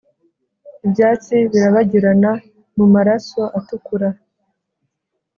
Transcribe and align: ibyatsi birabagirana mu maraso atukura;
ibyatsi 0.85 1.35
birabagirana 1.51 2.31
mu 2.77 2.85
maraso 2.93 3.41
atukura; 3.59 4.09